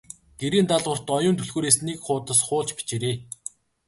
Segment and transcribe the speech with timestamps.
[0.39, 3.15] Гэрийн даалгаварт Оюун түлхүүрээс нэг хуудас хуулж бичээрэй.